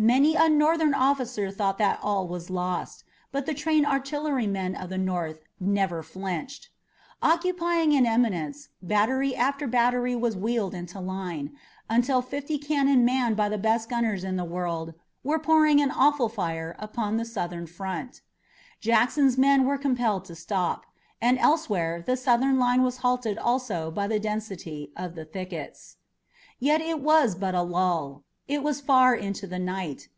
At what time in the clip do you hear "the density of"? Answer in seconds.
24.06-25.14